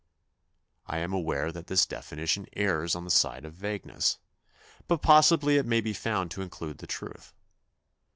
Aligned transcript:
I 0.87 0.97
am 0.97 1.13
aware 1.13 1.51
that 1.51 1.67
this 1.67 1.85
definition 1.85 2.47
errs 2.53 2.95
on 2.95 3.03
the 3.03 3.11
side 3.11 3.45
of 3.45 3.53
vagueness; 3.53 4.17
but 4.87 5.03
possibly 5.03 5.57
it 5.57 5.65
may 5.67 5.79
be 5.79 5.93
found 5.93 6.31
to 6.31 6.41
include 6.41 6.79
the 6.79 6.87
truth. 6.87 7.35